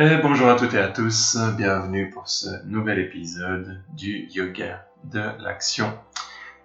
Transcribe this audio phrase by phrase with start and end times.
[0.00, 5.42] Et bonjour à toutes et à tous, bienvenue pour ce nouvel épisode du Yoga de
[5.42, 5.92] l'action,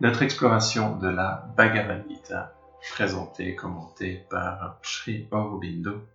[0.02, 2.54] notre exploration de la Bhagavad Gita,
[2.92, 6.08] présentée, commentée par Sri Aurobindo.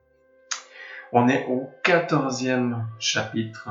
[1.11, 3.69] On est au quatorzième chapitre,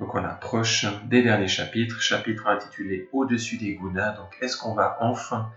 [0.00, 4.96] donc on approche des derniers chapitres, chapitre intitulé Au-dessus des gunas, donc est-ce qu'on va
[5.02, 5.50] enfin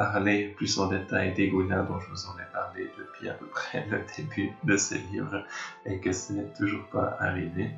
[0.00, 3.44] parler plus en détail des gunas dont je vous en ai parlé depuis à peu
[3.44, 5.44] près le début de ce livre
[5.84, 7.68] et que ce n'est toujours pas arrivé.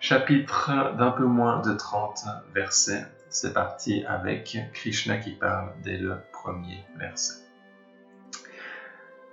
[0.00, 3.06] Chapitre d'un peu moins de 30 versets.
[3.28, 7.44] C'est parti avec Krishna qui parle dès le premier verset.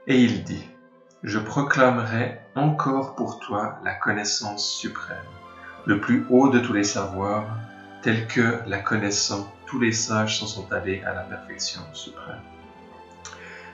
[0.06, 0.70] Et il dit,
[1.24, 5.18] Je proclamerai encore pour toi la connaissance suprême,
[5.88, 7.48] le plus haut de tous les savoirs,
[8.02, 12.42] tel que la connaissant tous les sages s'en sont allés à la perfection suprême.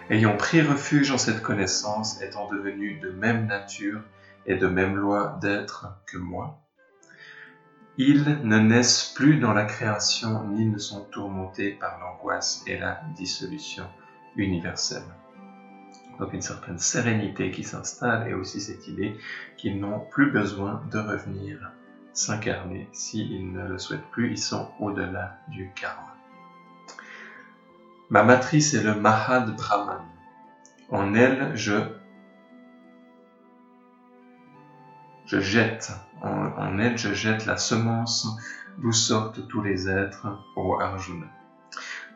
[0.10, 4.02] Ayant pris refuge en cette connaissance, étant devenus de même nature
[4.46, 6.60] et de même loi d'être que moi,
[7.98, 13.02] ils ne naissent plus dans la création ni ne sont tourmentés par l'angoisse et la
[13.16, 13.86] dissolution
[14.36, 15.04] universelle.
[16.20, 19.16] Donc une certaine sérénité qui s'installe et aussi cette idée
[19.58, 21.72] qu'ils n'ont plus besoin de revenir
[22.14, 22.88] s'incarner.
[22.94, 26.16] S'ils ne le souhaitent plus, ils sont au-delà du karma.
[28.10, 30.06] Ma matrice est le Mahad Brahman.
[30.90, 31.74] En elle, je,
[35.26, 35.92] je jette,
[36.22, 38.28] en, elle, je jette la semence
[38.78, 41.26] d'où sortent tous les êtres au Arjuna.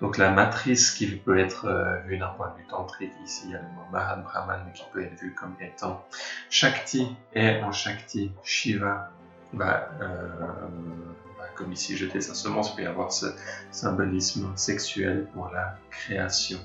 [0.01, 3.51] Donc la matrice qui peut être euh, vue d'un point de vue tantrique, ici il
[3.51, 6.05] y a le mot Mahad Brahman, mais qui peut être vu comme étant
[6.51, 9.11] Shakti et en Shakti Shiva
[9.53, 10.07] bah, euh,
[11.37, 13.27] bah, comme ici jeter sa semence, il peut y avoir ce
[13.71, 16.59] symbolisme sexuel pour la création,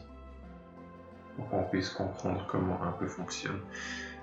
[1.37, 3.61] pour qu'on puisse comprendre comment un peu fonctionne.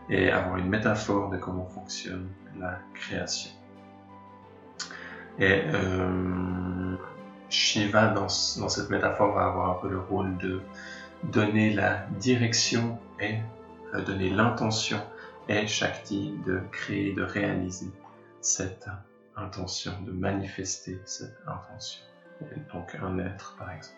[0.09, 2.27] Et avoir une métaphore de comment fonctionne
[2.59, 3.51] la création.
[5.37, 6.95] Et euh,
[7.49, 10.61] Shiva, dans, cette métaphore, va avoir un peu le rôle de
[11.23, 13.35] donner la direction et
[13.93, 14.99] euh, donner l'intention,
[15.47, 17.89] et Shakti de créer, de réaliser
[18.41, 18.87] cette
[19.35, 22.01] intention, de manifester cette intention.
[22.73, 23.95] Donc un être, par exemple.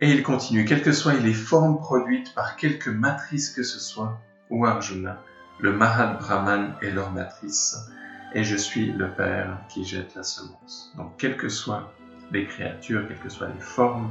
[0.00, 4.20] Et il continue, quelles que soient les formes produites par quelque matrice que ce soit,
[4.50, 5.22] ou Arjuna,
[5.58, 7.78] le Mahad Brahman est leur matrice,
[8.34, 10.92] et je suis le Père qui jette la semence.
[10.96, 11.92] Donc, quelles que soient
[12.30, 14.10] les créatures, quelles que soient les formes,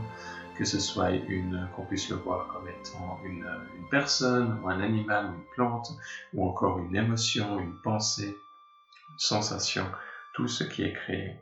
[0.57, 3.45] que ce soit une, qu'on puisse le voir comme étant une,
[3.91, 5.91] personne, ou un animal, ou une plante,
[6.33, 9.85] ou encore une émotion, une pensée, une sensation,
[10.33, 11.39] tout ce qui est créé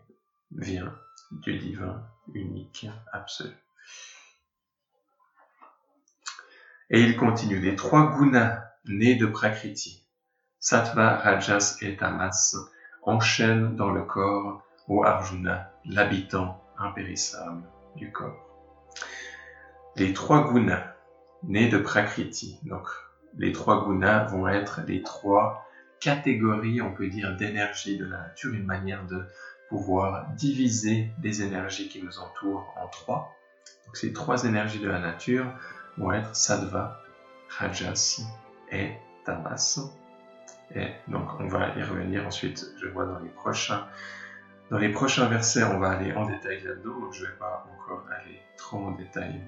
[0.52, 0.94] vient
[1.32, 2.04] du divin,
[2.34, 3.56] unique, absolu.
[6.90, 10.06] Et il continue, les trois gunas nés de Prakriti,
[10.60, 12.56] Sattva, Rajas et Tamas,
[13.04, 17.64] enchaînent dans le corps au Arjuna, l'habitant impérissable
[17.96, 18.53] du corps
[19.96, 20.94] les trois gunas
[21.44, 22.60] nés de Prakriti.
[22.64, 22.88] Donc,
[23.38, 25.68] les trois gunas vont être les trois
[26.00, 29.24] catégories, on peut dire, d'énergie de la nature, une manière de
[29.70, 33.36] pouvoir diviser les énergies qui nous entourent en trois.
[33.86, 35.46] Donc, ces trois énergies de la nature
[35.98, 37.02] vont être sattva,
[37.50, 38.22] rajas
[38.72, 38.92] et
[39.26, 39.80] tamas.
[40.76, 43.88] Et donc, on va y revenir ensuite, je vois dans les prochains.
[44.72, 48.06] Dans les prochains versets, on va aller en détail là-dedans, je ne vais pas encore
[48.10, 49.42] aller trop en détail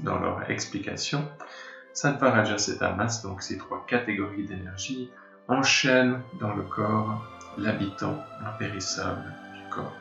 [0.00, 1.28] dans leur explication.
[1.92, 5.10] Sattva, Rajas et Tamas, donc ces trois catégories d'énergie,
[5.48, 7.24] enchaînent dans le corps
[7.58, 9.96] l'habitant impérissable du corps.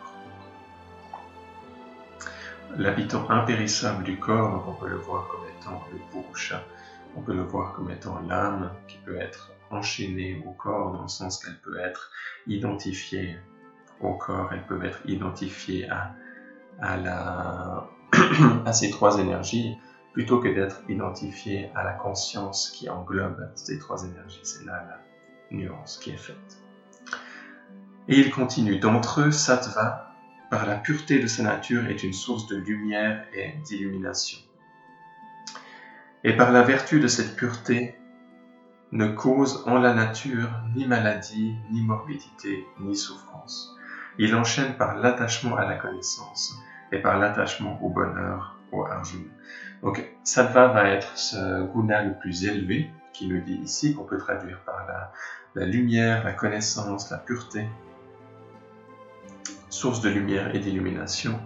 [2.78, 6.63] L'habitant impérissable du corps, on peut le voir comme étant le Purusha,
[7.16, 11.07] on peut le voir comme étant l'âme qui peut être enchaînée au corps dans le
[11.07, 12.11] sens qu'elle peut être
[12.47, 13.38] identifiée
[14.01, 16.13] au corps, elle peut être identifiée à,
[16.79, 17.90] à, la,
[18.66, 19.78] à ces trois énergies
[20.14, 24.42] plutôt que d'être identifié à la conscience qui englobe ces trois énergies.
[24.44, 26.64] C'est là la nuance qui est faite.
[28.08, 30.16] Et il continue, d'entre eux, Sattva,
[30.50, 34.40] par la pureté de sa nature, est une source de lumière et d'illumination.
[36.23, 37.96] Et par la vertu de cette pureté,
[38.91, 43.76] ne cause en la nature ni maladie, ni morbidité, ni souffrance.
[44.17, 46.59] Il enchaîne par l'attachement à la connaissance
[46.91, 49.30] et par l'attachement au bonheur, au Arjuna.
[49.82, 54.18] Donc, sattva va être ce guna le plus élevé, qui nous dit ici, qu'on peut
[54.18, 54.86] traduire par
[55.56, 57.68] la, lumière, la connaissance, la pureté,
[59.70, 61.40] source de lumière et d'illumination.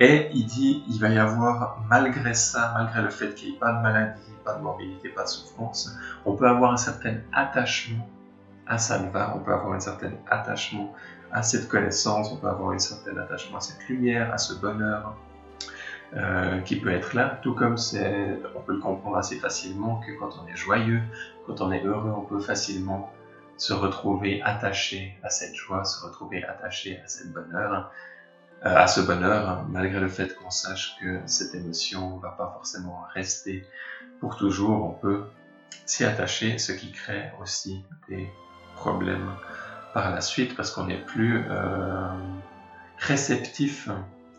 [0.00, 3.58] Et il dit, il va y avoir, malgré ça, malgré le fait qu'il n'y ait
[3.58, 8.08] pas de maladie, pas de morbidité, pas de souffrance, on peut avoir un certain attachement
[8.66, 10.92] à Salva, on peut avoir un certain attachement
[11.34, 15.16] à cette connaissance, on peut avoir un certain attachement à cette lumière, à ce bonheur
[16.16, 20.30] euh, qui peut être là, tout comme on peut le comprendre assez facilement que quand
[20.40, 21.02] on est joyeux,
[21.46, 23.12] quand on est heureux, on peut facilement
[23.56, 27.90] se retrouver attaché à cette joie, se retrouver attaché à cette bonheur,
[28.64, 32.52] euh, à ce bonheur, malgré le fait qu'on sache que cette émotion ne va pas
[32.54, 33.66] forcément rester
[34.20, 35.24] pour toujours, on peut
[35.84, 38.30] s'y attacher, ce qui crée aussi des
[38.76, 39.30] problèmes
[39.94, 42.08] par la suite parce qu'on n'est plus euh,
[42.98, 43.88] réceptif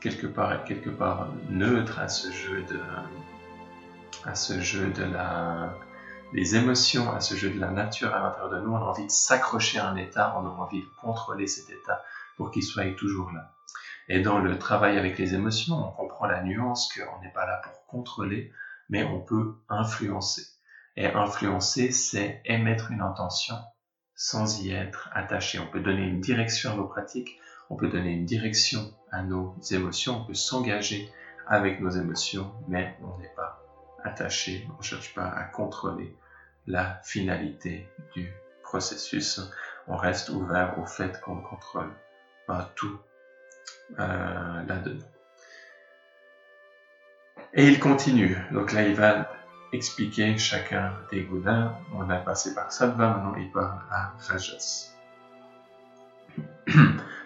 [0.02, 2.80] quelque part, quelque part neutre à ce jeu de,
[4.25, 5.74] à ce jeu de la,
[6.34, 8.74] des émotions, à ce jeu de la nature à l'intérieur de nous.
[8.74, 12.04] On a envie de s'accrocher à un état, on a envie de contrôler cet état
[12.36, 13.54] pour qu'il soit toujours là.
[14.10, 17.62] Et dans le travail avec les émotions, on comprend la nuance qu'on n'est pas là
[17.63, 18.52] pour contrôler,
[18.90, 20.46] mais on peut influencer.
[20.98, 23.56] Et influencer, c'est émettre une intention
[24.15, 25.59] sans y être attaché.
[25.59, 27.39] On peut donner une direction à nos pratiques,
[27.69, 31.09] on peut donner une direction à nos émotions, on peut s'engager
[31.47, 33.62] avec nos émotions, mais on n'est pas
[34.03, 36.15] attaché, on ne cherche pas à contrôler
[36.67, 38.31] la finalité du
[38.63, 39.41] processus.
[39.88, 41.91] On reste ouvert au fait qu'on ne contrôle
[42.47, 43.00] pas tout
[44.00, 45.06] euh, là-dedans.
[47.53, 48.38] Et il continue.
[48.51, 49.31] Donc là, il va
[49.71, 51.73] expliquer chacun des goudins.
[51.94, 54.91] On a passé par Sattva, maintenant il parle à Rajas.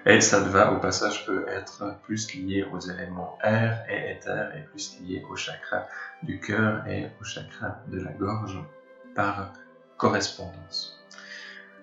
[0.05, 4.97] Et Sattva, au passage, peut être plus lié aux éléments air et éther et plus
[5.01, 5.87] lié au chakra
[6.23, 8.57] du cœur et au chakra de la gorge
[9.13, 9.51] par
[9.97, 10.97] correspondance.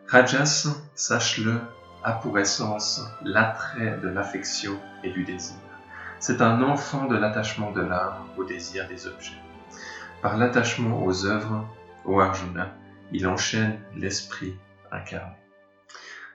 [0.09, 1.61] Rajas, sache-le,
[2.05, 5.57] a pour essence l'attrait de l'affection et du désir.
[6.19, 9.46] C'est un enfant de l'attachement de l'âme au désir des objets.
[10.23, 11.69] Par l'attachement aux œuvres,
[12.05, 12.75] au Arjuna,
[13.13, 14.57] il enchaîne l'esprit
[14.91, 15.37] incarné.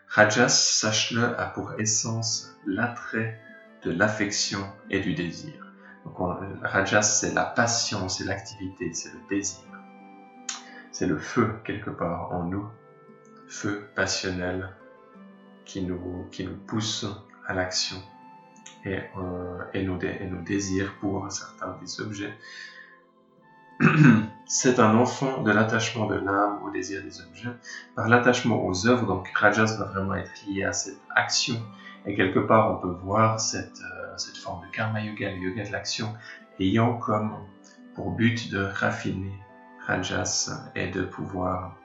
[0.07, 3.39] Rajas, sache-le, a pour essence l'attrait
[3.83, 5.53] de l'affection et du désir.
[6.05, 6.17] Donc,
[6.61, 9.63] Rajas, c'est la passion, c'est l'activité, c'est le désir.
[10.91, 12.67] C'est le feu quelque part en nous,
[13.47, 14.69] feu passionnel
[15.65, 16.27] qui nous,
[16.67, 17.05] pousse
[17.47, 17.97] à l'action
[18.85, 22.37] et, euh, et, et nos désirs pour certains des objets
[24.45, 27.49] c'est un enfant de l'attachement de l'âme au désir des objets,
[27.95, 31.55] par l'attachement aux œuvres, donc Rajas va vraiment être lié à cette action,
[32.05, 35.71] et quelque part on peut voir cette, euh, forme de karma yoga, le yoga de
[35.71, 36.13] l'action,
[36.59, 37.35] ayant comme
[37.95, 39.33] pour but de raffiner
[39.87, 41.75] Rajas et de pouvoir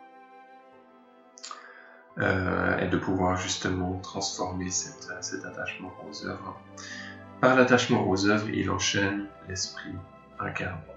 [2.18, 6.58] euh, et de pouvoir justement transformer cet attachement aux œuvres.
[7.42, 9.94] Par l'attachement aux œuvres, il enchaîne l'esprit
[10.38, 10.95] incarné.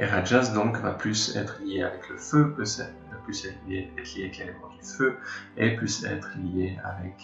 [0.00, 3.92] Et Rajas donc va plus être lié avec le feu, plus être, plus être lié,
[3.98, 5.18] avec l'élément du feu,
[5.58, 7.14] et plus être lié avec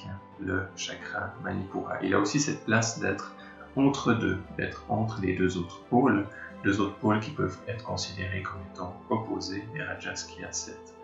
[0.40, 1.96] le chakra Manipura.
[2.02, 3.34] Il a aussi cette place d'être
[3.76, 6.26] entre deux, d'être entre les deux autres pôles,
[6.64, 10.94] deux autres pôles qui peuvent être considérés comme étant opposés, et Rajas qui a cette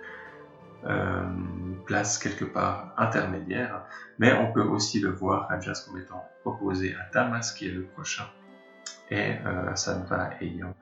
[0.84, 1.22] euh,
[1.86, 3.82] place quelque part intermédiaire,
[4.18, 7.84] mais on peut aussi le voir Rajas comme étant opposé à Tamas qui est le
[7.84, 8.26] prochain,
[9.10, 10.74] et euh, Sattva ayant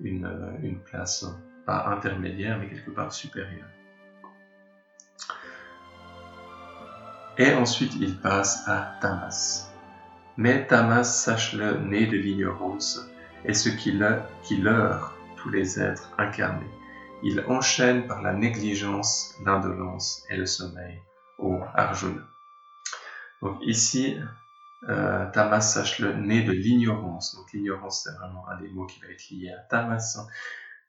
[0.00, 1.24] une, euh, une place
[1.66, 3.68] pas intermédiaire, mais quelque part supérieure.
[7.38, 9.70] Et ensuite, il passe à Tamas.
[10.36, 13.00] Mais Tamas, sache-le, né de l'ignorance,
[13.44, 13.98] est ce qui,
[14.42, 16.70] qui leurre tous les êtres incarnés.
[17.22, 21.00] Il enchaîne par la négligence, l'indolence et le sommeil
[21.38, 22.22] au Arjuna.
[23.42, 24.16] Donc ici,
[24.88, 27.34] euh, tamas, sache-le, né de l'ignorance.
[27.36, 30.18] Donc l'ignorance, c'est vraiment un des mots qui va être lié à tamas,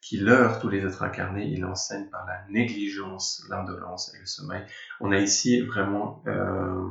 [0.02, 1.46] qui leurre tous les êtres incarnés.
[1.46, 4.64] Il enseigne par la négligence, l'indolence et le sommeil.
[5.00, 6.88] On a ici vraiment euh,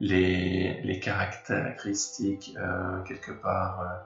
[0.00, 4.04] les, les, caractéristiques, euh, quelque part,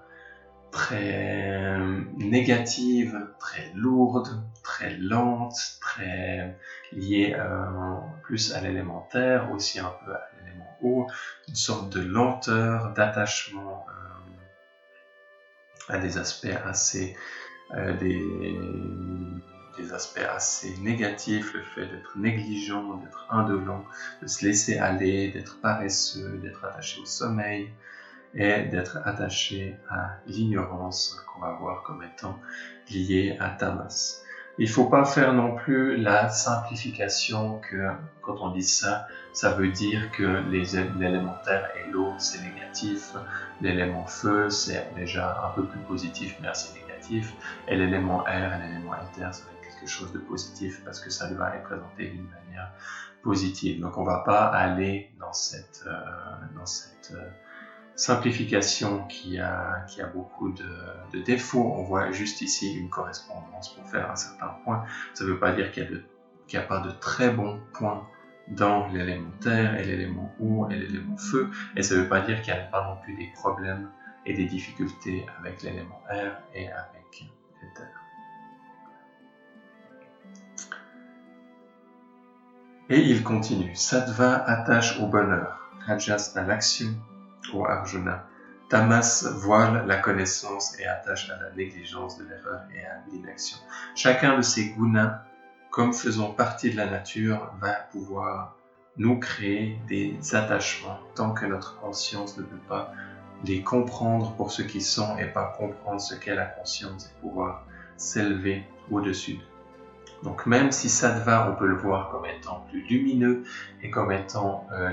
[0.71, 1.79] très
[2.17, 6.57] négatives, très lourdes, très lentes, très
[6.93, 7.37] liées
[8.23, 10.29] plus à l'élémentaire, aussi un peu à
[10.83, 13.93] une sorte de lenteur, d'attachement euh,
[15.95, 17.17] à des aspects assez,
[17.75, 17.95] euh,
[19.93, 23.85] aspects assez négatifs, le fait d'être négligent, d'être indolent,
[24.23, 27.71] de se laisser aller, d'être paresseux, d'être attaché au sommeil
[28.35, 32.41] et d'être attaché à l'ignorance qu'on va voir comme étant
[32.91, 34.22] liée à Tamas.
[34.59, 37.89] Il faut pas faire non plus la simplification que
[38.21, 43.15] quand on dit ça, ça veut dire que l'élément terre et l'eau c'est négatif,
[43.63, 47.33] l'élément feu c'est déjà un peu plus positif mais assez négatif,
[47.67, 51.11] et l'élément air et l'élément éther ça va être quelque chose de positif parce que
[51.11, 52.73] ça va être présenté d'une manière
[53.23, 53.81] positive.
[53.81, 55.93] Donc on va pas aller dans cette, euh,
[56.57, 57.29] dans cette euh,
[57.95, 61.73] simplification qui a, qui a beaucoup de, défauts.
[61.77, 64.85] On voit juste ici une correspondance pour faire un certain point.
[65.15, 66.03] Ça ne veut pas dire qu'il
[66.53, 68.07] n'y a, a, pas de très bons points
[68.49, 71.51] dans l'élément terre et l'élément eau et l'élément feu.
[71.77, 73.89] Et ça ne veut pas dire qu'il n'y a pas non plus des problèmes
[74.27, 77.25] et des difficultés avec l'élément air et avec
[77.61, 77.89] l'éther.
[82.89, 83.75] Et il continue.
[83.75, 86.95] Sattva attache au bonheur, Rajas à l'action,
[87.53, 88.27] au Arjuna.
[88.69, 93.59] Tamas voile la connaissance et attache à la négligence de l'erreur et à l'inaction.
[93.95, 95.25] Chacun de ces gunas,
[95.71, 98.57] comme faisant partie de la nature, va pouvoir
[98.97, 102.93] nous créer des attachements tant que notre conscience ne peut pas
[103.45, 107.67] les comprendre pour ce qu'ils sont et pas comprendre ce qu'est la conscience et pouvoir
[107.97, 109.39] s'élever au-dessus.
[110.23, 113.45] Donc même si Sattva, on peut le voir comme étant plus lumineux
[113.83, 114.91] et comme étant euh,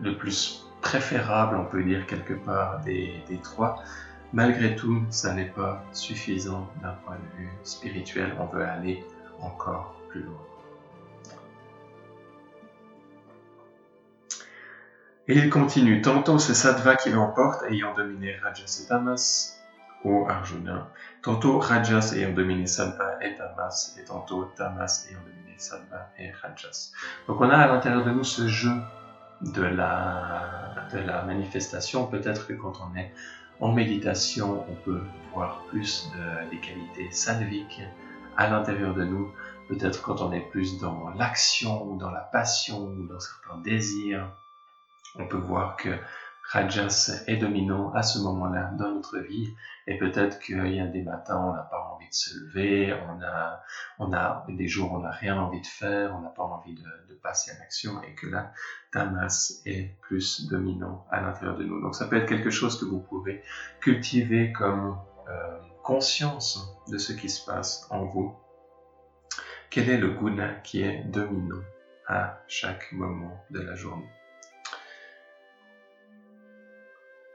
[0.00, 3.82] le plus préférable, on peut dire quelque part, des, des trois,
[4.32, 8.34] malgré tout, ça n'est pas suffisant d'un point de vue spirituel.
[8.38, 9.02] On veut aller
[9.40, 10.40] encore plus loin.
[15.28, 16.02] Et il continue.
[16.02, 19.56] Tantôt c'est Sattva qui l'emporte, ayant dominé Rajas et Tamas,
[20.04, 20.90] au Arjuna.
[21.22, 26.90] Tantôt Rajas ayant dominé Sattva et Tamas, et tantôt Tamas ayant dominé Sattva et Rajas.
[27.28, 28.72] Donc on a à l'intérieur de nous ce jeu
[29.42, 32.06] de la, de la manifestation.
[32.06, 33.12] Peut-être que quand on est
[33.60, 37.82] en méditation, on peut voir plus de, des qualités salviques
[38.36, 39.32] à l'intérieur de nous.
[39.68, 44.30] Peut-être quand on est plus dans l'action dans la passion dans certains désirs,
[45.18, 45.90] on peut voir que
[46.52, 49.48] Rajas est dominant à ce moment-là dans notre vie.
[49.86, 53.22] Et peut-être qu'il y a des matins, on n'a pas envie de se lever, on
[53.22, 53.62] a,
[53.98, 56.82] on a des jours, on n'a rien envie de faire, on n'a pas envie de,
[57.08, 58.52] de, passer à l'action et que là,
[58.92, 61.80] Tamas est plus dominant à l'intérieur de nous.
[61.80, 63.42] Donc ça peut être quelque chose que vous pouvez
[63.80, 64.98] cultiver comme
[65.30, 68.36] euh, conscience de ce qui se passe en vous.
[69.70, 71.62] Quel est le guna qui est dominant
[72.06, 74.10] à chaque moment de la journée?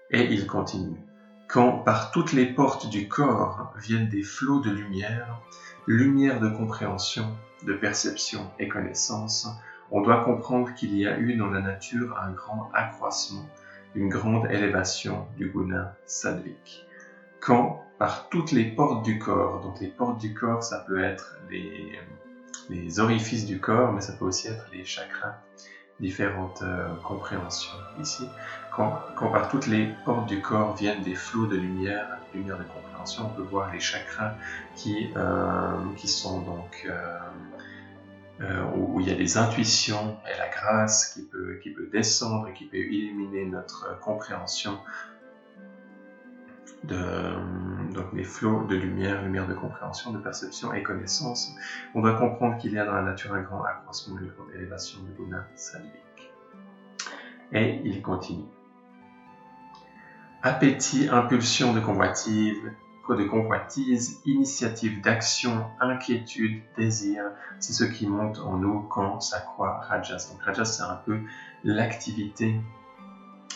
[0.10, 1.02] Et il continue.
[1.48, 5.42] Quand par toutes les portes du corps viennent des flots de lumière,
[5.86, 7.36] lumière de compréhension,
[7.66, 9.48] de perception et connaissance,
[9.92, 13.46] on doit comprendre qu'il y a eu dans la nature un grand accroissement,
[13.96, 16.86] une grande élévation du guna sadvik.
[17.40, 21.38] Quand par toutes les portes du corps, donc les portes du corps, ça peut être
[21.50, 22.00] les,
[22.70, 25.36] les orifices du corps, mais ça peut aussi être les chakras,
[26.00, 28.28] différentes euh, compréhensions ici.
[28.78, 33.26] Quand, par toutes les portes du corps viennent des flots de lumière, lumière de compréhension,
[33.26, 34.36] on peut voir les chakras
[34.76, 37.18] qui, euh, qui sont donc euh,
[38.42, 42.50] euh, où, il y a des intuitions et la grâce qui peut, qui peut descendre
[42.50, 44.78] et qui peut illuminer notre compréhension
[46.84, 47.34] de
[47.96, 51.52] donc les flots de lumière, lumière de compréhension, de perception et connaissance,
[51.96, 55.00] on doit comprendre qu'il y a dans la nature un grand accroissement, une grande élévation
[55.02, 56.32] du guna salvique.
[57.54, 58.46] Et il continue.
[60.48, 62.72] Appétit, impulsion de convoitive,
[63.10, 67.25] de convoitise, initiative d'action, inquiétude, désir,
[67.60, 70.30] c'est ce qui monte en nous quand ça croit Rajas.
[70.32, 71.20] Donc Rajas, c'est un peu
[71.66, 72.62] l'activité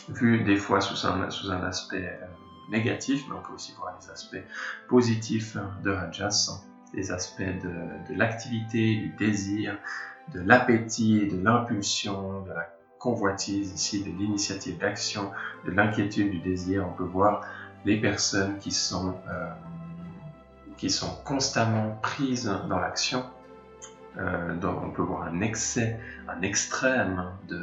[0.10, 1.22] vue des fois sous un,
[1.64, 2.26] aspect euh,
[2.70, 4.44] négatifs, mais on peut aussi voir les aspects
[4.90, 5.56] positifs
[5.86, 6.62] de Rajas,
[6.94, 9.78] les aspects de, de l'activité, du désir,
[10.34, 12.68] de l'appétit, de l'impulsion, de la
[13.02, 15.32] convoitise ici, de l'initiative d'action,
[15.66, 16.86] de l'inquiétude, du désir.
[16.88, 17.42] On peut voir
[17.84, 19.50] les personnes qui sont, euh,
[20.78, 23.26] qui sont constamment prises dans l'action.
[24.18, 27.58] Euh, on peut voir un excès, un extrême de,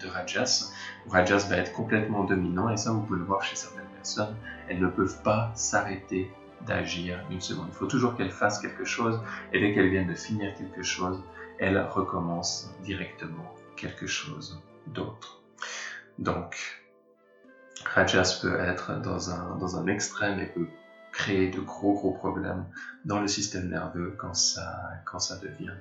[0.00, 0.70] de Rajas,
[1.08, 3.80] Rajas va être complètement dominant, et ça vous pouvez le voir chez certaines
[4.68, 6.30] elles ne peuvent pas s'arrêter
[6.66, 7.66] d'agir une seconde.
[7.68, 9.20] Il faut toujours qu'elles fassent quelque chose
[9.52, 11.22] et dès qu'elles viennent de finir quelque chose,
[11.58, 15.40] elles recommencent directement quelque chose d'autre.
[16.18, 16.82] Donc,
[17.84, 20.68] Rajas peut être dans un, dans un extrême et peut
[21.12, 22.66] créer de gros gros problèmes
[23.04, 25.74] dans le système nerveux quand ça, quand ça devient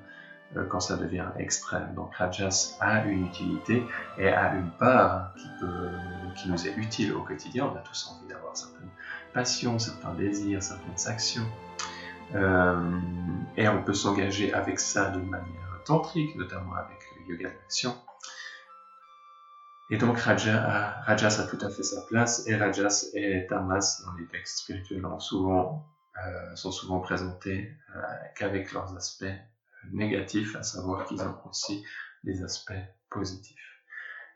[0.57, 1.93] euh, quand ça devient extrême.
[1.95, 3.83] Donc Rajas a une utilité
[4.17, 5.89] et a une part qui, peut,
[6.35, 7.69] qui nous est utile au quotidien.
[7.71, 8.89] On a tous envie d'avoir certaines
[9.31, 11.45] passions, certains désirs, certaines actions.
[12.33, 12.99] Euh,
[13.57, 16.97] et on peut s'engager avec ça d'une manière tantrique, notamment avec
[19.91, 24.13] Et donc Raja Rajas a tout à fait sa place et Rajas et Tamas dans
[24.13, 25.85] les textes spirituels souvent,
[26.23, 28.01] euh, sont souvent présentés euh,
[28.35, 29.25] qu'avec leurs aspects
[29.91, 31.83] négatifs, à savoir qu'ils ont aussi
[32.23, 32.73] des aspects
[33.09, 33.55] positifs.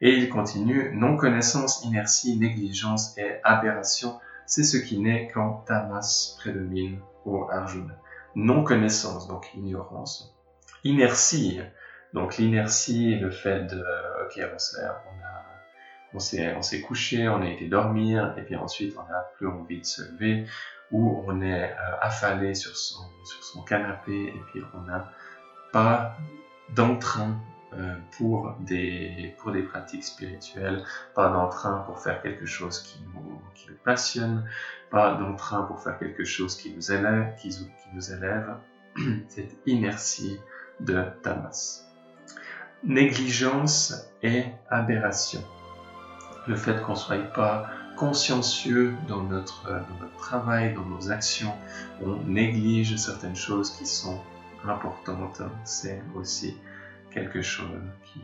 [0.02, 7.00] Et il continue, non-connaissance, inertie, négligence et aberration, c'est ce qui naît quand Tamas prédomine
[7.26, 7.98] au Arjuna.
[8.36, 10.36] Non-connaissance, donc ignorance.
[10.84, 11.62] Inertie,
[12.14, 13.84] donc l'inertie, le fait de,
[14.26, 14.40] ok,
[16.14, 16.20] on,
[16.62, 20.04] s'est couché, on a été dormir, et puis ensuite on n'a plus envie de se
[20.12, 20.46] lever,
[20.92, 23.04] ou on est euh, affalé sur son,
[23.64, 25.12] canapé, et puis on n'a
[25.72, 26.16] pas
[26.76, 27.40] d'entrain
[27.74, 29.36] euh, pour, des,
[29.68, 30.84] pratiques spirituelles,
[31.16, 33.42] pas d'entrain pour faire quelque chose qui nous,
[33.84, 34.48] passionne,
[34.92, 37.50] pas d'entrain pour faire quelque chose qui nous élève, qui
[37.94, 38.58] nous élève,
[39.30, 40.40] cette inertie
[40.80, 41.93] de Tamas.
[42.86, 45.42] Négligence et aberration.
[46.48, 51.54] Le fait qu'on ne soit pas consciencieux dans notre, dans notre travail, dans nos actions,
[52.02, 54.20] on néglige certaines choses qui sont
[54.68, 56.58] importantes, c'est aussi
[57.12, 58.22] quelque chose qui,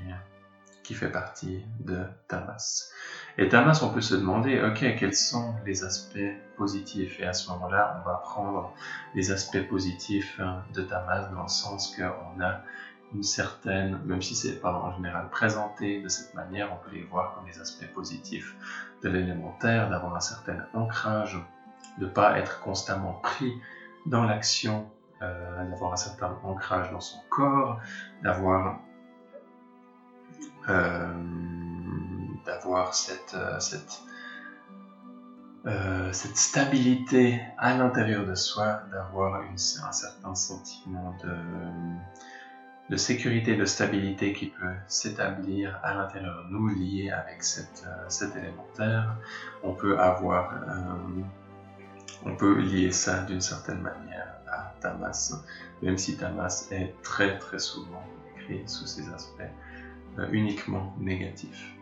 [0.84, 2.89] qui fait partie de Tamas.
[3.38, 6.18] Et Tamas, on peut se demander, ok, quels sont les aspects
[6.58, 7.18] positifs?
[7.22, 8.74] Et à ce moment-là, on va prendre
[9.16, 10.42] les aspects positifs
[10.74, 12.62] de Tamas dans le sens qu'on a
[13.13, 17.04] une certaine, même si c'est pas en général présenté de cette manière, on peut les
[17.04, 18.56] voir comme des aspects positifs
[19.04, 21.39] de l'élémentaire, d'avoir un certain ancrage,
[21.98, 23.54] de ne pas être constamment pris
[24.06, 24.89] dans l'action
[25.22, 27.82] euh, d'avoir un certain ancrage dans son corps,
[28.24, 28.80] d'avoir
[30.70, 31.13] euh,
[32.46, 34.01] d'avoir cette, euh, cette,
[36.13, 41.36] cette stabilité à l'intérieur de soi, d'avoir un certain sentiment de,
[42.89, 48.36] de sécurité, de stabilité qui peut s'établir à l'intérieur de nous, lié avec cette, cet
[48.36, 49.15] élémentaire.
[49.63, 50.53] On peut avoir,
[52.25, 54.39] on peut lier ça d'une certaine manière
[54.79, 55.34] Tamas,
[55.81, 58.03] même si Tamas est très très souvent
[58.36, 59.41] écrit sous ces aspects
[60.18, 61.74] euh, uniquement négatifs.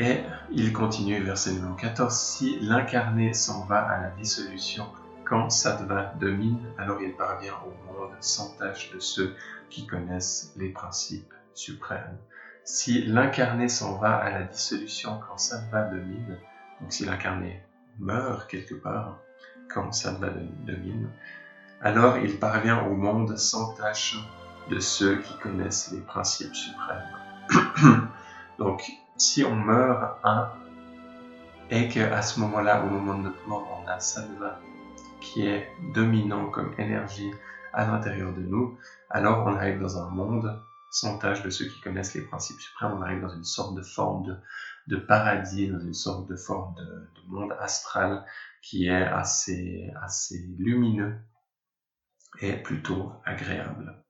[0.00, 4.86] Et il continue, verset numéro 14, si l'incarné s'en va à la dissolution,
[5.24, 9.34] quand Sattva domine, alors il parvient au monde sans tâche de ceux
[9.70, 12.18] qui connaissent les principes suprêmes.
[12.64, 16.38] Si l'incarné s'en va à la dissolution, quand Sattva domine,
[16.80, 17.62] donc si l'incarné
[17.98, 19.18] meurt quelque part,
[19.72, 20.28] quand Sattva
[20.66, 21.08] domine,
[21.80, 24.16] alors il parvient au monde sans tâche
[24.70, 28.08] de ceux qui connaissent les principes suprêmes.
[28.58, 30.16] Donc, si on meurt
[31.70, 34.58] et qu'à ce moment-là, au moment de notre mort, on a Sattva
[35.24, 37.30] qui est dominant comme énergie
[37.72, 38.78] à l'intérieur de nous,
[39.10, 40.60] alors on arrive dans un monde
[40.90, 43.82] sans tâche de ceux qui connaissent les principes suprêmes, on arrive dans une sorte de
[43.82, 44.36] forme de,
[44.86, 48.24] de paradis, dans une sorte de forme de, monde astral
[48.62, 51.16] qui est assez, assez lumineux
[52.40, 54.03] et plutôt agréable.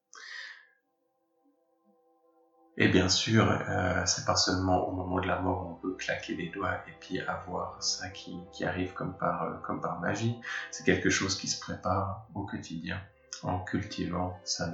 [2.77, 5.95] Et bien sûr, euh, c'est pas seulement au moment de la mort où on peut
[5.97, 10.01] claquer des doigts et puis avoir ça qui, qui arrive comme par, euh, comme par
[10.01, 10.41] magie.
[10.73, 13.01] C'est quelque chose qui se prépare au quotidien
[13.45, 14.67] en cultivant ça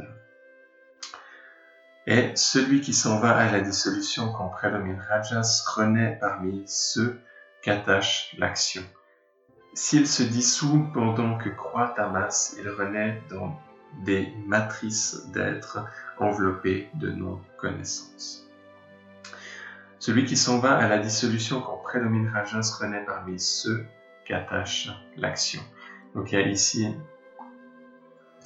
[2.07, 7.21] et celui qui s'en va à la dissolution quand prédomine Rajas renaît parmi ceux
[7.63, 8.83] qu'attache l'action.
[9.75, 13.57] S'il se dissout pendant que croît Tamas, il renaît dans
[14.05, 15.85] des matrices d'être
[16.19, 17.11] enveloppées de
[19.99, 23.85] Celui qui s'en va à la dissolution quand prédomine Rajas renaît parmi ceux
[24.25, 25.63] qu'attache l'action.
[26.15, 26.87] Donc il ici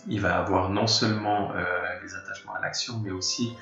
[0.07, 1.64] il va avoir non seulement euh,
[2.03, 3.57] les attachements à l'action, mais aussi,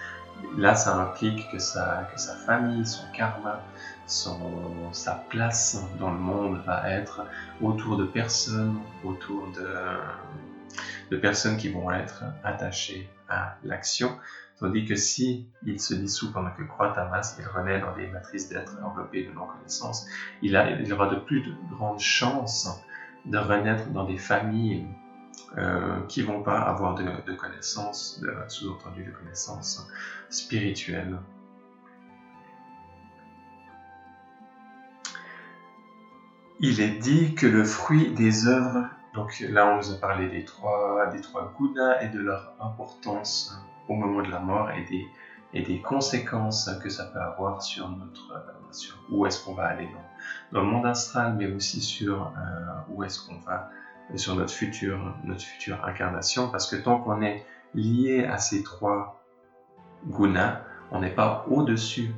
[0.57, 2.09] là, ça implique que sa,
[2.47, 3.61] famille, son karma,
[4.07, 7.25] sa place dans le monde va être
[7.61, 9.49] autour de personnes, autour
[11.11, 14.19] de personnes qui vont être attachées à l'action.
[14.63, 18.07] Tandis que si il se dissout pendant que croît ta masse, il renaît dans des
[18.07, 20.07] matrices d'être enveloppées de non-connaissance,
[20.41, 22.81] il, aura de plus de grandes chances
[23.25, 24.87] de renaître dans des familles
[25.59, 29.85] euh, qui vont pas avoir de, connaissances, sous-entendu de connaissances
[30.31, 31.19] spirituelles.
[36.61, 40.45] Il est dit que le fruit des œuvres, donc là on nous a parlé des
[40.45, 45.07] trois, des trois gunas et de leur importance au moment de la mort et des
[45.55, 48.33] et des conséquences que ça peut avoir sur notre
[48.71, 52.33] sur où est-ce qu'on va aller dans, dans, le monde astral, mais aussi sur
[52.89, 53.69] où est-ce qu'on va
[54.17, 59.23] sur notre future notre future incarnation, parce que tant qu'on est lié à ces trois
[60.07, 62.15] gunas, on n'est pas au-dessus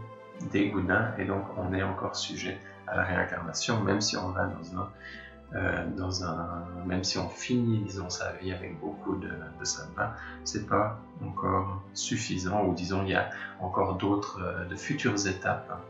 [0.53, 4.47] des gunas et donc on est encore sujet à la réincarnation, même si on va
[4.47, 4.91] dans un,
[5.55, 10.17] euh, dans un même si on finit disons sa vie avec beaucoup de, de sattva,
[10.45, 15.81] c'est pas encore suffisant ou disons il y a encore d'autres euh, de futures étapes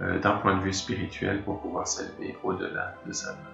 [0.00, 3.50] euh, d'un point de vue spirituel pour pouvoir s'élever au-delà de sattva.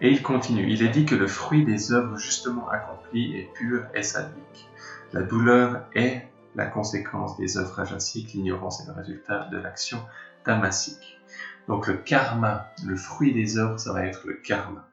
[0.00, 3.84] Et il continue, il est dit que le fruit des œuvres justement accomplies est pur
[3.94, 4.68] et sadique.
[5.12, 9.98] La douleur est la conséquence des œuvres rajasiques, l'ignorance est le résultat de l'action
[10.44, 11.18] tamasique.
[11.68, 14.88] Donc le karma, le fruit des œuvres, ça va être le karma.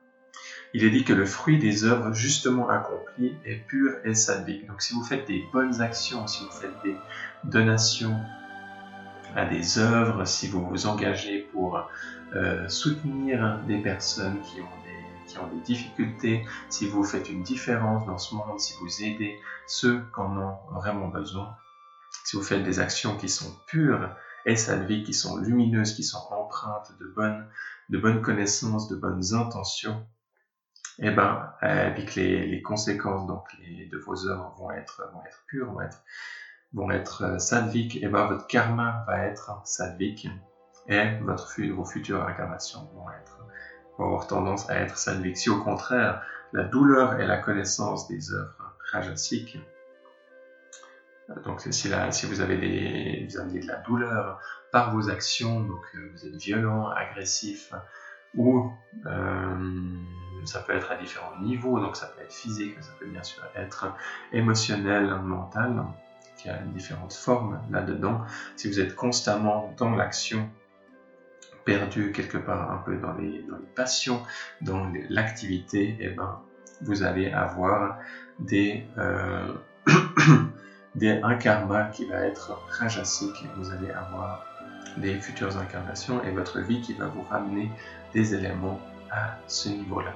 [0.74, 4.66] Il est dit que le fruit des œuvres justement accomplies est pur et sadique.
[4.68, 6.96] Donc si vous faites des bonnes actions, si vous faites des
[7.44, 8.20] donations
[9.36, 11.88] à des œuvres, si vous vous engagez pour
[12.36, 14.84] euh, soutenir des personnes qui ont
[15.28, 19.40] qui ont des difficultés, si vous faites une différence dans ce monde, si vous aidez
[19.68, 21.56] ceux qui en ont vraiment besoin,
[22.24, 24.10] si vous faites des actions qui sont pures
[24.46, 27.48] et vie qui sont lumineuses, qui sont empreintes de bonnes,
[27.90, 30.06] de bonnes connaissances, de bonnes intentions,
[31.00, 31.52] et eh ben,
[31.98, 35.82] et que les, conséquences donc les, de vos œuvres vont être, vont être pures, vont
[35.82, 36.04] être,
[36.74, 40.28] vont être euh, et eh ben votre karma va être sadvik
[40.88, 41.18] et
[41.72, 43.44] vos futures incarnations vont être
[43.98, 45.38] vont avoir tendance à être salviques.
[45.38, 49.58] Si au contraire, la douleur est la connaissance des œuvres rajasiques,
[51.46, 51.94] donc si, vous,
[52.42, 54.40] avez vous avez de la douleur
[54.72, 57.74] par vos actions, donc euh, vous êtes violent, agressif,
[58.36, 58.72] ou
[59.06, 59.80] euh,
[60.46, 63.44] ça peut être à différents niveaux, donc ça peut être physique, ça peut bien sûr
[63.56, 63.94] être
[64.32, 65.86] émotionnel, mental,
[66.38, 68.22] qui a différentes formes là-dedans.
[68.56, 70.50] Si vous êtes constamment dans l'action,
[71.64, 74.22] perdu quelque part un peu dans les, dans les passions,
[74.62, 76.42] dans l'activité, et eh ben,
[76.82, 78.00] vous allez avoir
[78.40, 79.54] des, euh,
[80.96, 84.46] des, un karma qui va être rajasique, vous allez avoir
[84.98, 87.72] des futures incarnations et votre vie qui va vous ramener
[88.14, 88.80] des éléments
[89.12, 90.14] à ce niveau-là.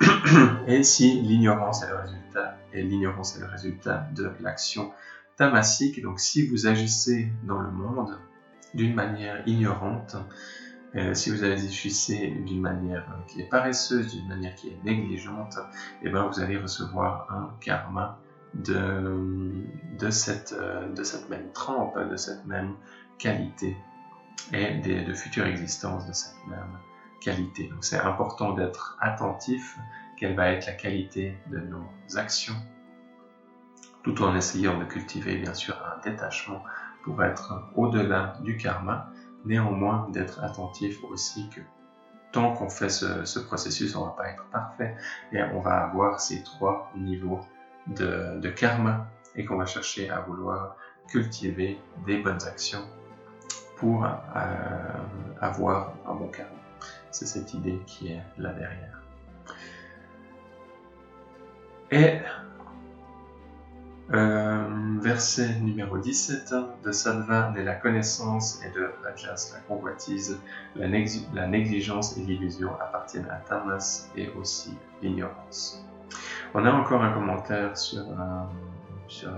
[0.66, 4.92] et si l'ignorance est le résultat, et l'ignorance est le résultat de l'action
[5.36, 8.18] tamasique, donc si vous agissez dans le monde,
[8.74, 10.16] d'une manière ignorante,
[10.94, 15.58] euh, si vous agissez d'une manière qui est paresseuse, d'une manière qui est négligente,
[16.02, 18.18] eh ben vous allez recevoir un karma
[18.54, 22.74] de, cette, euh, de cette même trempe, de cette même
[23.18, 23.76] qualité
[24.52, 26.78] et de futures existences de cette même
[27.20, 27.68] qualité.
[27.68, 29.76] Donc c'est important d'être attentif
[30.16, 32.56] quelle va être la qualité de nos actions,
[34.02, 36.62] tout en essayant de cultiver bien sûr un détachement
[37.04, 39.10] pour être au-delà du karma,
[39.44, 41.60] néanmoins d'être attentif aussi que
[42.32, 44.96] tant qu'on fait ce, processus, on ne va pas être parfait
[45.32, 47.40] et on va avoir ces trois niveaux
[47.88, 50.76] de, karma et qu'on va chercher à vouloir
[51.08, 52.86] cultiver des bonnes actions
[53.76, 54.08] pour euh,
[55.40, 56.50] avoir un bon karma.
[57.10, 59.02] C'est cette idée qui est là derrière.
[61.90, 62.20] Et
[64.12, 70.38] euh, verset numéro 17 de Salva est la connaissance et de Rajas, la convoitise,
[70.76, 75.87] la, négligence et l'illusion appartiennent à Tamas et aussi l'ignorance.
[76.54, 79.30] On a encore un commentaire sur, euh, euh,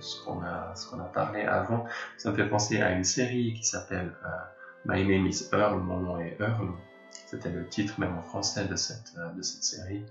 [0.00, 1.86] ce qu'on a, parlé avant.
[2.18, 4.12] Ça me fait penser à une série qui s'appelle
[4.84, 6.72] My Name is Earl, mon nom est Earl.
[7.26, 10.04] C'était le titre même en français de cette, série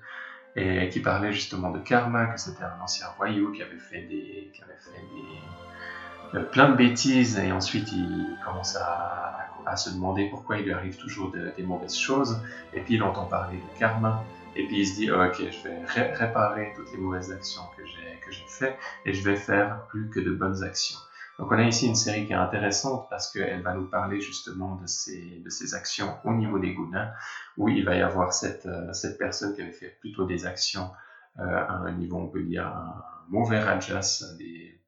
[0.56, 4.52] et qui parlait justement de karma, que c'était un ancien voyou qui avait fait des,
[4.54, 10.28] qui avait fait des, euh, plein de bêtises et ensuite il commence à, se demander
[10.30, 12.42] pourquoi il lui arrive toujours des mauvaises choses
[12.74, 14.22] et puis il entend parler de karma
[14.56, 18.20] et puis il se dit ok je vais réparer toutes les mauvaises actions que j'ai
[18.26, 20.98] que j'ai fait et je vais faire plus que de bonnes actions.
[21.42, 24.76] Donc on a ici une série qui est intéressante parce qu'elle va nous parler justement
[24.76, 27.14] de ces, de ces actions au niveau des gunas,
[27.58, 30.92] où il va y avoir cette, euh, cette personne qui avait fait plutôt des actions
[31.40, 34.80] euh, à un niveau, on peut dire, un mauvais rajas, des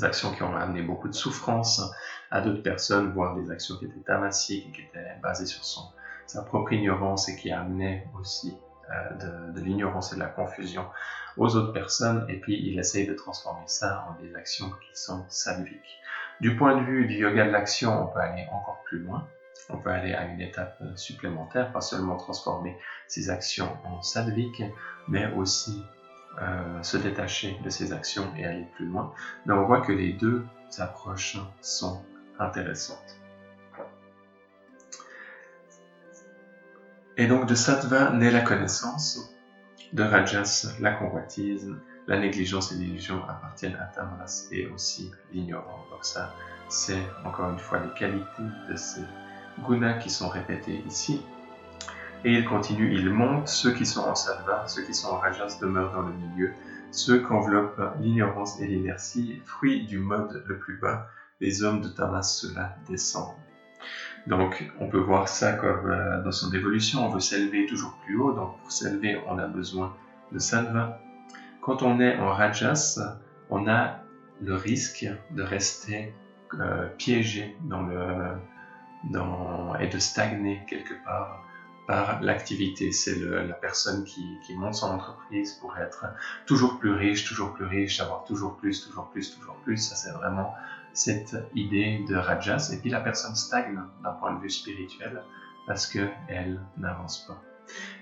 [0.00, 1.82] actions qui ont amené beaucoup de souffrance
[2.30, 5.82] à d'autres personnes, voire des actions qui étaient tamasiques qui étaient basées sur son,
[6.26, 8.56] sa propre ignorance et qui amenaient aussi
[8.90, 10.84] euh, de, l'ignorance et de la confusion
[11.36, 15.24] aux autres personnes, et puis il essaye de transformer ça en des actions qui sont
[15.28, 16.00] salviques.
[16.40, 19.26] Du point de vue du yoga de l'action, on peut aller encore plus loin.
[19.70, 24.62] On peut aller à une étape euh, supplémentaire, pas seulement transformer ces actions en salviques,
[25.08, 25.82] mais aussi
[26.40, 29.14] euh, se détacher de ses actions et aller plus loin.
[29.46, 30.44] Mais on voit que les deux
[30.78, 32.02] approches sont
[32.38, 33.21] intéressantes.
[37.16, 39.34] Et donc de sattva naît la connaissance,
[39.92, 41.70] de rajas la convoitise,
[42.06, 45.88] la négligence et l'illusion appartiennent à tamas et aussi l'ignorance.
[45.90, 46.34] Donc ça,
[46.68, 49.02] c'est encore une fois les qualités de ces
[49.68, 51.22] gunas qui sont répétés ici.
[52.24, 55.58] Et il continue, il monte, ceux qui sont en sattva, ceux qui sont en rajas
[55.60, 56.52] demeurent dans le milieu,
[56.92, 61.08] ceux qu'enveloppe l'ignorance et l'inertie, fruit du mode le plus bas,
[61.40, 63.34] les hommes de tamas, cela descendent.
[64.26, 68.16] Donc, on peut voir ça comme euh, dans son évolution, on veut s'élever toujours plus
[68.16, 69.94] haut, donc pour s'élever, on a besoin
[70.30, 71.00] de sattva.
[71.60, 73.00] Quand on est en rajas,
[73.50, 73.98] on a
[74.40, 76.14] le risque de rester
[76.60, 78.04] euh, piégé dans le,
[79.10, 81.44] dans, et de stagner quelque part
[81.86, 82.92] par l'activité.
[82.92, 86.06] C'est la personne qui, qui, monte son entreprise pour être
[86.46, 89.78] toujours plus riche, toujours plus riche, avoir toujours plus, toujours plus, toujours plus.
[89.78, 90.54] Ça, c'est vraiment
[90.94, 92.70] cette idée de Rajas.
[92.72, 95.22] Et puis la personne stagne d'un point de vue spirituel
[95.66, 97.40] parce qu'elle n'avance pas.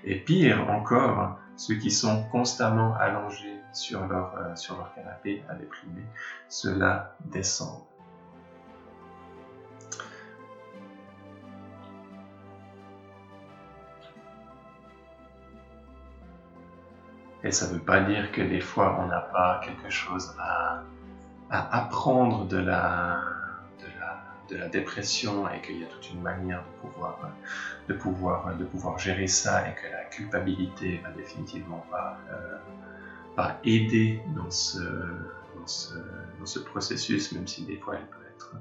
[0.03, 5.53] Et pire encore, ceux qui sont constamment allongés sur leur, euh, sur leur canapé à
[5.55, 6.03] déprimer,
[6.49, 7.83] cela descend.
[17.43, 20.83] Et ça ne veut pas dire que des fois on n'a pas quelque chose à,
[21.51, 23.21] à apprendre de la,
[23.79, 27.19] de la, de la dépression et qu'il y a toute une manière de pouvoir,
[27.87, 32.57] de, pouvoir, de pouvoir gérer ça et que la culpabilité va définitivement pas, euh,
[33.35, 35.93] pas aider dans ce, dans, ce,
[36.39, 38.55] dans ce processus, même si des fois elle peut être,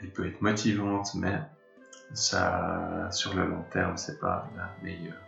[0.00, 1.40] elle peut être motivante, mais
[2.14, 5.27] ça, sur le long terme, c'est pas la meilleure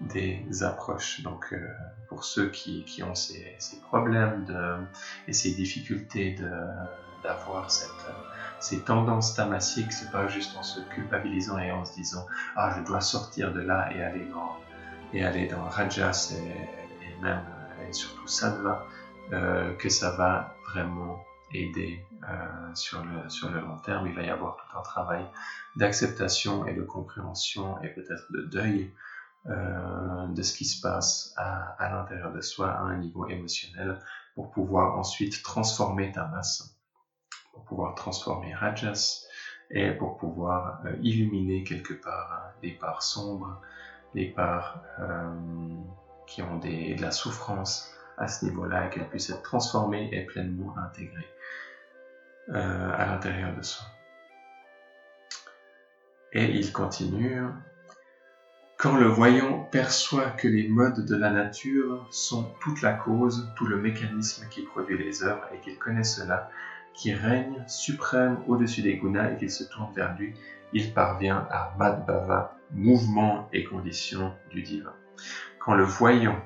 [0.00, 1.22] des approches.
[1.22, 1.68] Donc, euh,
[2.08, 4.76] pour ceux qui, qui ont ces, ces, problèmes de,
[5.28, 6.36] et ces difficultés
[7.22, 7.90] d'avoir cette,
[8.60, 12.26] ces tendances tamasiques, c'est pas juste en se culpabilisant et en se disant
[12.56, 14.56] ah je dois sortir de là et aller dans
[15.12, 17.42] et aller dans rajas et, et même
[17.88, 18.86] et surtout sattva
[19.32, 24.06] euh, que ça va vraiment aider euh, sur le sur le long terme.
[24.06, 25.24] Il va y avoir tout un travail
[25.76, 28.92] d'acceptation et de compréhension et peut-être de deuil
[29.46, 33.98] euh, de ce qui se passe à, l'intérieur de soi à un niveau émotionnel
[34.34, 36.78] pour pouvoir ensuite transformer ta masse,
[37.52, 39.26] pour pouvoir transformer Rajas
[39.70, 43.60] et pour pouvoir euh, illuminer quelque part hein, les parts sombres,
[44.14, 45.30] les parts euh,
[46.26, 50.24] qui ont des, de la souffrance à ce niveau-là et qu'elles puissent être transformées et
[50.24, 51.28] pleinement intégrées
[52.50, 53.86] à l'intérieur de soi.
[56.32, 57.42] Et il continue
[58.84, 63.64] quand le voyant perçoit que les modes de la nature sont toute la cause, tout
[63.64, 66.50] le mécanisme qui produit les œuvres, et qu'il connaît cela,
[66.92, 70.34] qui règne suprême au-dessus des gunas et qu'il se tourne vers lui,
[70.74, 74.92] il parvient à Madhava, mouvement et condition du divin.
[75.58, 76.38] Quand le voyant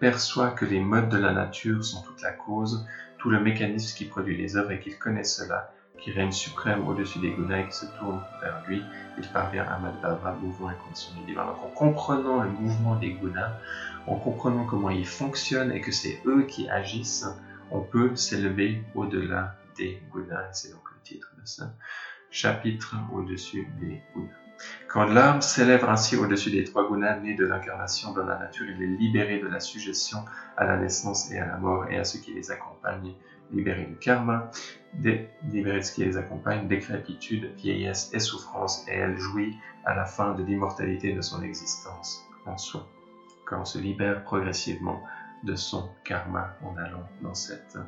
[0.00, 2.88] perçoit que les modes de la nature sont toute la cause,
[3.18, 7.18] tout le mécanisme qui produit les œuvres et qu'il connaît cela, qui règne suprême au-dessus
[7.18, 8.82] des gunas et qui se tourne vers lui,
[9.18, 11.44] il parvient à Madhava, mouvement et condition du divin.
[11.46, 13.52] Donc en comprenant le mouvement des gunas,
[14.06, 17.26] en comprenant comment ils fonctionnent et que c'est eux qui agissent,
[17.70, 20.52] on peut s'élever au-delà des gunas.
[20.52, 21.62] C'est donc le titre de ce
[22.30, 24.30] chapitre au-dessus des gunas.
[24.88, 28.82] Quand l'âme s'élève ainsi au-dessus des trois gunas nés de l'incarnation dans la nature, il
[28.82, 30.18] est libéré de la suggestion
[30.56, 33.14] à la naissance et à la mort et à ceux qui les accompagnent
[33.52, 34.50] libérée du karma,
[34.98, 40.04] libérée de ce qui les accompagne, décrépitude, vieillesse et souffrance, et elle jouit à la
[40.04, 42.86] fin de l'immortalité de son existence en soi.
[43.46, 45.02] Quand on se libère progressivement
[45.42, 47.78] de son karma en allant dans cette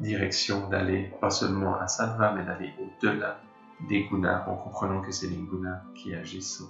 [0.00, 3.40] direction d'aller pas seulement à sattva, mais d'aller au-delà
[3.88, 6.62] des gunas, en comprenant que c'est les gunas qui agissent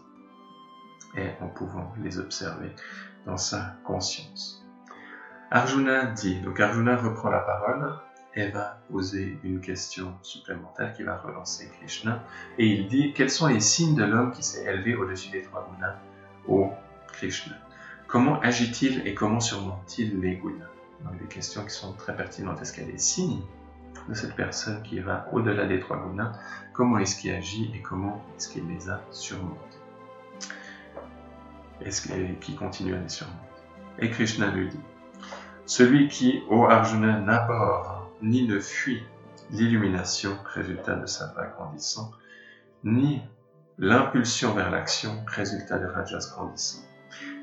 [1.16, 2.72] et en pouvant les observer
[3.26, 4.66] dans sa conscience.
[5.50, 7.94] Arjuna dit, donc Arjuna reprend la parole
[8.34, 12.22] elle va poser une question supplémentaire qui va relancer Krishna.
[12.58, 15.70] Et il dit Quels sont les signes de l'homme qui s'est élevé au-dessus des trois
[15.72, 15.96] gunas
[16.48, 16.70] Ô
[17.12, 17.54] Krishna?
[18.08, 20.66] Comment agit-il et comment surmonte-t-il les gunas
[21.04, 22.60] Donc des questions qui sont très pertinentes.
[22.60, 23.40] Est-ce qu'il y a des signes
[24.08, 26.32] de cette personne qui va au-delà des trois gunas
[26.72, 29.78] Comment est-ce qu'il agit et comment est-ce qu'il les a surmontés?
[31.84, 33.38] Est-ce qu'il continue à les surmonter?
[34.00, 34.80] Et Krishna lui dit
[35.66, 39.02] Celui qui, ô Arjuna, n'aborde ni ne fuit
[39.50, 42.10] l'illumination, résultat de sa vague grandissant,
[42.82, 43.20] ni
[43.78, 46.82] l'impulsion vers l'action, résultat de rajas grandissant.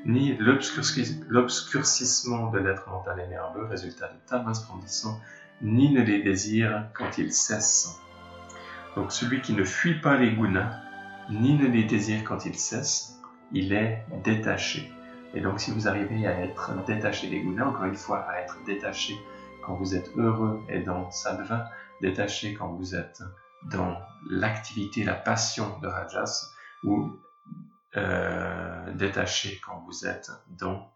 [0.04, 5.20] ni l'obscurcissement de l'être mental et nerveux, résultat de tamas grandissant,
[5.62, 8.00] ni ne les désire quand ils cessent.
[8.96, 10.80] Donc celui qui ne fuit pas les gunas,
[11.30, 13.20] ni ne les désire quand ils cessent,
[13.52, 14.92] il est détaché.
[15.34, 18.58] Et donc si vous arrivez à être détaché des gunas, encore une fois, à être
[18.66, 19.14] détaché
[19.64, 21.70] quand vous êtes heureux et dans sattva,
[22.00, 23.22] détaché quand vous êtes
[23.70, 26.50] dans l'activité, la passion de rajas,
[26.84, 27.16] ou
[27.96, 30.92] euh, détaché quand vous êtes dans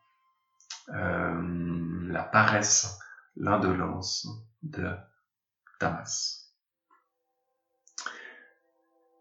[0.89, 2.99] euh, la paresse,
[3.37, 4.29] l'indolence
[4.63, 4.91] de
[5.79, 6.46] tamas.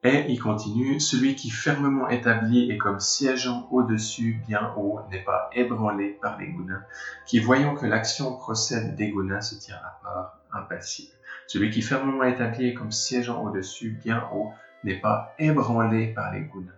[0.05, 5.49] Et il continue, celui qui fermement établi et comme siégeant au-dessus, bien haut, n'est pas
[5.51, 6.83] ébranlé par les gunas,
[7.25, 11.11] qui voyant que l'action procède des gunas se tient à part, impassible.
[11.47, 14.51] Celui qui fermement établi et comme siégeant au-dessus, bien haut,
[14.83, 16.71] n'est pas ébranlé par les gunas,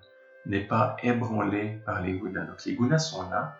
[0.46, 2.46] n'est pas ébranlé par les gunas.
[2.46, 3.58] Donc les gunas sont là,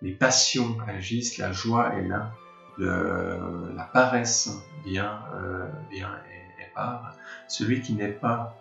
[0.00, 2.32] les passions agissent, la joie est là,
[2.78, 4.48] la paresse
[4.82, 7.14] vient, euh, vient et, et part.
[7.48, 8.56] Celui qui n'est pas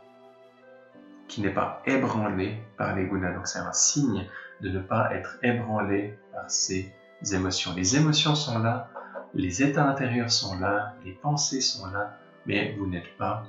[1.30, 3.32] qui n'est pas ébranlé par les gunas.
[3.32, 4.28] Donc c'est un signe
[4.60, 6.92] de ne pas être ébranlé par ces
[7.32, 7.74] émotions.
[7.76, 8.90] Les émotions sont là,
[9.34, 13.44] les états intérieurs sont là, les pensées sont là, mais vous n'êtes pas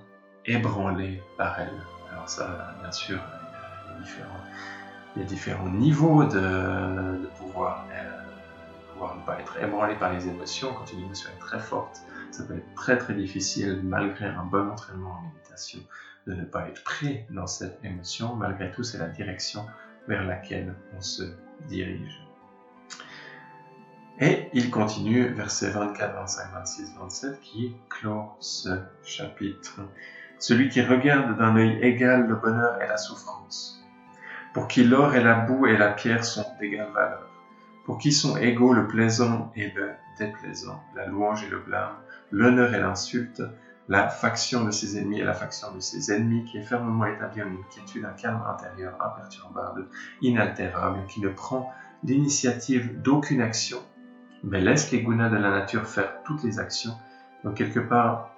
[0.45, 1.81] ébranlé par elles.
[2.13, 3.19] Alors ça, bien sûr,
[5.17, 8.23] il y a différents, niveaux de, pouvoir, euh,
[8.93, 10.75] pouvoir ne pas être ébranlé par les émotions.
[10.75, 14.71] Quand une émotion est très forte, ça peut être très très difficile malgré un bon
[14.71, 15.81] entraînement en méditation
[16.27, 18.35] de ne pas être pris dans cette émotion.
[18.37, 19.67] Malgré tout, c'est la direction
[20.09, 21.23] vers laquelle on se
[21.69, 22.27] dirige.
[24.21, 28.69] Et il continue, versets 24, 25, 26, 27, qui clôt ce
[29.03, 29.81] chapitre.
[30.39, 33.83] Celui qui regarde d'un œil égal le bonheur et la souffrance,
[34.53, 37.31] pour qui l'or et la boue et la pierre sont d'égale valeur,
[37.87, 41.97] pour qui sont égaux le plaisant et le déplaisant, la louange et le blâme,
[42.31, 43.43] l'honneur et l'insulte,
[43.91, 47.43] la faction de ses ennemis et la faction de ses ennemis, qui est fermement établie
[47.43, 49.89] en une quiétude, un calme intérieur imperturbable,
[50.23, 51.73] inaltérable, qui ne prend
[52.05, 53.79] l'initiative d'aucune action,
[54.45, 56.93] mais laisse les gunas de la nature faire toutes les actions.
[57.43, 58.31] Donc quelque part,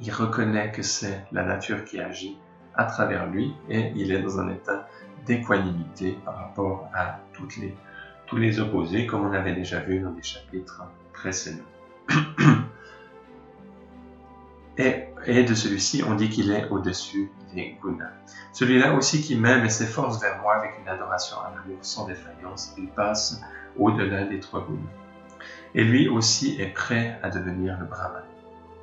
[0.00, 2.36] il reconnaît que c'est la nature qui agit
[2.74, 4.88] à travers lui et il est dans un état
[5.26, 10.82] d'équanimité par rapport à tous les opposés, comme on avait déjà vu dans les chapitres
[11.12, 11.62] précédents.
[14.78, 18.12] Et, de celui-ci, on dit qu'il est au-dessus des gunas.
[18.52, 22.74] Celui-là aussi qui m'aime et s'efforce vers moi avec une adoration, un amour sans défaillance,
[22.76, 23.40] il passe
[23.78, 24.90] au-delà des trois gunas.
[25.74, 28.22] Et lui aussi est prêt à devenir le brahman.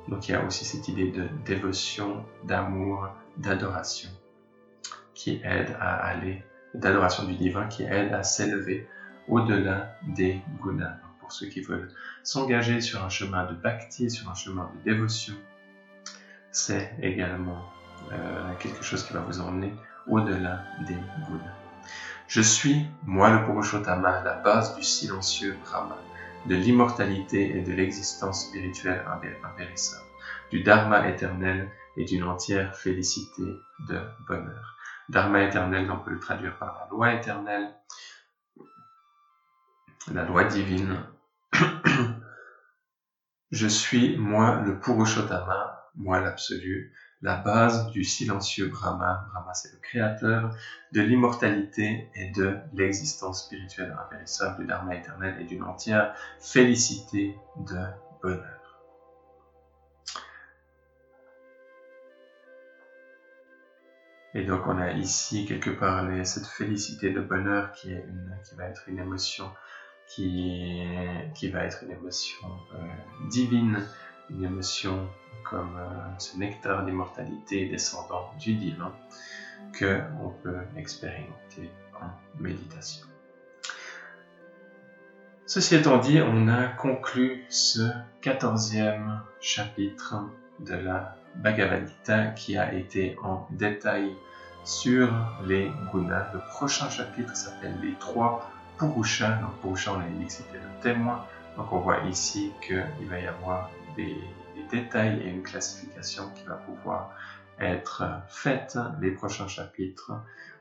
[0.08, 4.10] Donc il y a aussi cette idée de dévotion, d'amour, d'adoration
[5.14, 8.88] qui aide à aller, d'adoration du divin qui aide à s'élever
[9.28, 10.98] au-delà des gunas.
[11.20, 11.90] pour ceux qui veulent
[12.22, 15.34] s'engager sur un chemin de bhakti, sur un chemin de dévotion,
[16.54, 17.70] c'est également
[18.12, 19.74] euh, quelque chose qui va vous emmener
[20.06, 21.50] au-delà des Bouddhas.
[22.28, 25.98] Je suis, moi le Purushottama, la base du silencieux Brahma,
[26.46, 29.04] de l'immortalité et de l'existence spirituelle
[29.42, 30.04] impérissable,
[30.50, 33.42] du Dharma éternel et d'une entière félicité
[33.88, 34.76] de bonheur.
[35.08, 37.74] Dharma éternel, on peut le traduire par la loi éternelle,
[40.12, 41.04] la loi divine.
[43.50, 49.26] Je suis, moi, le Purushottama, moi l'absolu, la base du silencieux Brahma.
[49.30, 50.54] Brahma, c'est le créateur
[50.92, 57.80] de l'immortalité et de l'existence spirituelle impérissable du Dharma éternel et d'une entière félicité de
[58.22, 58.60] bonheur.
[64.34, 68.56] Et donc on a ici quelque part cette félicité de bonheur qui, est une, qui
[68.56, 69.48] va être une émotion
[70.08, 70.82] qui,
[71.34, 73.82] qui va être une émotion euh, divine,
[74.30, 75.08] une émotion
[75.42, 78.92] comme euh, ce nectar d'immortalité descendant du divin
[79.72, 81.70] que on peut expérimenter
[82.00, 82.08] en
[82.40, 83.06] méditation.
[85.46, 87.82] Ceci étant dit, on a conclu ce
[88.22, 90.16] quatorzième chapitre
[90.60, 94.14] de la Bhagavad Gita qui a été en détail
[94.64, 95.12] sur
[95.44, 96.30] les gunas.
[96.32, 99.32] Le prochain chapitre s'appelle les trois Purusha.
[99.36, 101.26] Donc Purusha, on a dit que c'était le témoin.
[101.56, 104.16] Donc on voit ici qu'il va y avoir des,
[104.74, 107.10] détails et une classification qui va pouvoir
[107.60, 108.78] être faite.
[109.00, 110.12] Les prochains chapitres,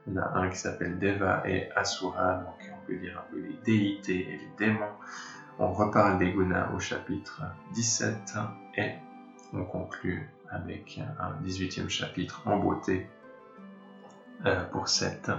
[0.08, 3.58] on a un qui s'appelle Deva et Asura, donc on peut dire un peu les
[3.64, 4.96] déités et les démons.
[5.60, 7.42] On reparle des gunas au chapitre
[7.74, 8.34] 17
[8.78, 8.92] et
[9.54, 13.08] on conclut avec un 18e chapitre en beauté
[14.46, 15.32] euh, pour cette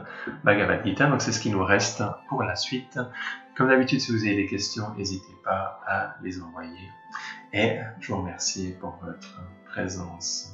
[0.45, 1.07] Bhagavad Gita.
[1.09, 2.99] Donc c'est ce qui nous reste pour la suite.
[3.57, 6.89] Comme d'habitude, si vous avez des questions, n'hésitez pas à les envoyer.
[7.53, 10.49] Et je vous remercie pour votre présence,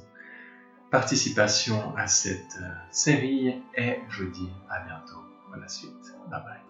[0.91, 2.59] participation à cette
[2.91, 6.15] série et je vous dis à bientôt pour la suite.
[6.31, 6.70] Bye bye.